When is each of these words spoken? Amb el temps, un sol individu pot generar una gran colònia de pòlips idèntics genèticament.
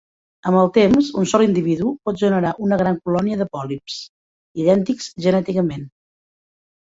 Amb 0.51 0.59
el 0.59 0.69
temps, 0.77 1.09
un 1.23 1.27
sol 1.31 1.43
individu 1.47 1.91
pot 2.09 2.17
generar 2.21 2.53
una 2.69 2.79
gran 2.83 2.97
colònia 3.09 3.37
de 3.43 3.47
pòlips 3.59 3.99
idèntics 4.65 5.11
genèticament. 5.27 5.87